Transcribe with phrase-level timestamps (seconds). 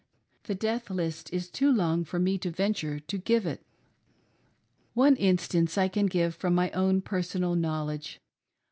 [0.45, 3.61] The death list is too long for me to venture to give it.
[4.95, 8.19] One instance I can give from my own personal knowledge.